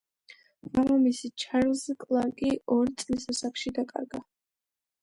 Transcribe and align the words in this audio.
მამამისი, 0.77 1.31
ჩარლზ 1.43 1.83
კლარკი 2.05 2.51
ორი 2.79 2.97
წლის 3.05 3.31
ასაკში 3.37 3.79
დაკარგა. 3.79 4.27